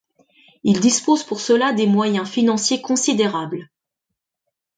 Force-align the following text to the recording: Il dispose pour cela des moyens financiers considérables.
Il 0.63 0.79
dispose 0.79 1.23
pour 1.23 1.39
cela 1.39 1.73
des 1.73 1.85
moyens 1.85 2.27
financiers 2.27 2.81
considérables. 2.81 3.69